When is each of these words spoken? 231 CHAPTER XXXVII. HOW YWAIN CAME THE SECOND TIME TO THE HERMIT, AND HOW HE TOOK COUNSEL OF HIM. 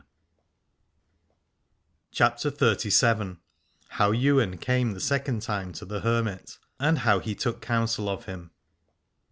231 2.11 2.11
CHAPTER 2.11 2.89
XXXVII. 2.89 3.37
HOW 3.89 4.11
YWAIN 4.11 4.57
CAME 4.57 4.93
THE 4.93 4.99
SECOND 4.99 5.43
TIME 5.43 5.73
TO 5.73 5.85
THE 5.85 5.99
HERMIT, 5.99 6.57
AND 6.79 6.97
HOW 6.97 7.19
HE 7.19 7.35
TOOK 7.35 7.61
COUNSEL 7.61 8.09
OF 8.09 8.25
HIM. 8.25 8.49